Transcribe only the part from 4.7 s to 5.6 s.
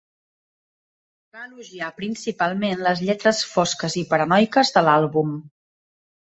de l'àlbum.